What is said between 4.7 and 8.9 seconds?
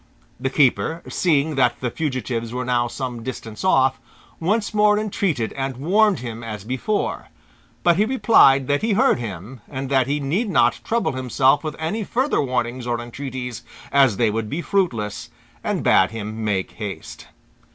more entreated and warned him as before; but he replied that